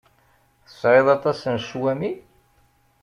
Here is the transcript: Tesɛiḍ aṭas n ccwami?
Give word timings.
Tesɛiḍ 0.65 1.07
aṭas 1.15 1.39
n 1.53 1.57
ccwami? 1.67 2.11